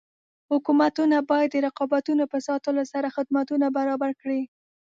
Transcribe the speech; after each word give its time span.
حکومتونه 0.51 1.17
باید 1.29 1.49
د 1.53 1.57
رقابتونو 1.67 2.23
په 2.31 2.37
ساتلو 2.47 2.83
سره 2.93 3.07
خدمتونه 3.15 3.65
برابر 3.77 4.11
کړي. 4.21 4.41